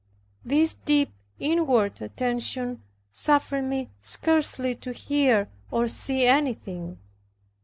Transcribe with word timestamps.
This 0.43 0.73
deep 0.73 1.11
inward 1.37 2.01
attention 2.01 2.81
suffered 3.11 3.61
me 3.65 3.91
scarcely 4.01 4.73
to 4.73 4.93
hear 4.93 5.47
or 5.69 5.87
see 5.87 6.25
anything. 6.25 6.97